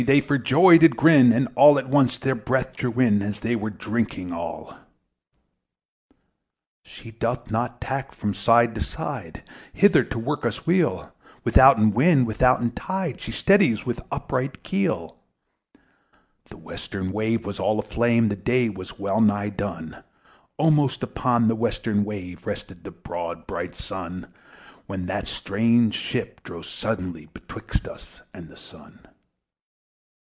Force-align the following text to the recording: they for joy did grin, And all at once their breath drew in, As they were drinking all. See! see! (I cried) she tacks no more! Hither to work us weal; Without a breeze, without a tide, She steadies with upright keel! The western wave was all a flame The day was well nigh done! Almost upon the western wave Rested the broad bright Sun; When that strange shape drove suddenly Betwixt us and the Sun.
they 0.07 0.19
for 0.19 0.39
joy 0.39 0.79
did 0.79 0.97
grin, 0.97 1.31
And 1.31 1.47
all 1.53 1.77
at 1.77 1.87
once 1.87 2.17
their 2.17 2.33
breath 2.33 2.75
drew 2.75 2.99
in, 2.99 3.21
As 3.21 3.41
they 3.41 3.55
were 3.55 3.69
drinking 3.69 4.33
all. 4.33 4.75
See! 6.83 6.83
see! 6.85 6.89
(I 6.89 6.89
cried) 6.89 6.91
she 6.91 7.11
tacks 7.79 8.17
no 8.23 9.13
more! 9.13 9.33
Hither 9.73 10.03
to 10.03 10.17
work 10.17 10.43
us 10.43 10.65
weal; 10.65 11.13
Without 11.43 11.79
a 11.79 11.85
breeze, 11.85 12.25
without 12.25 12.63
a 12.63 12.69
tide, 12.69 13.21
She 13.21 13.31
steadies 13.31 13.85
with 13.85 14.01
upright 14.11 14.63
keel! 14.63 15.17
The 16.45 16.57
western 16.57 17.11
wave 17.11 17.45
was 17.45 17.59
all 17.59 17.77
a 17.79 17.83
flame 17.83 18.29
The 18.29 18.35
day 18.35 18.69
was 18.69 18.97
well 18.97 19.21
nigh 19.21 19.49
done! 19.49 20.03
Almost 20.57 21.03
upon 21.03 21.47
the 21.47 21.53
western 21.55 22.03
wave 22.03 22.47
Rested 22.47 22.83
the 22.83 22.89
broad 22.89 23.45
bright 23.45 23.75
Sun; 23.75 24.33
When 24.87 25.05
that 25.05 25.27
strange 25.27 25.93
shape 25.93 26.41
drove 26.41 26.65
suddenly 26.65 27.27
Betwixt 27.27 27.87
us 27.87 28.23
and 28.33 28.49
the 28.49 28.57
Sun. 28.57 29.05